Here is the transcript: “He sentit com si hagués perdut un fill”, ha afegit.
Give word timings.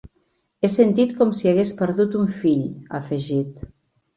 “He 0.61 0.69
sentit 0.75 1.13
com 1.19 1.35
si 1.41 1.51
hagués 1.51 1.73
perdut 1.83 2.17
un 2.23 2.27
fill”, 2.39 2.67
ha 2.89 2.99
afegit. 3.03 3.67